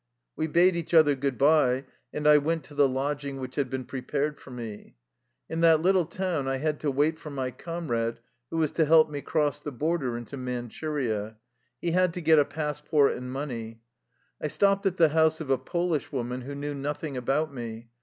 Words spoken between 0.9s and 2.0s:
other good by,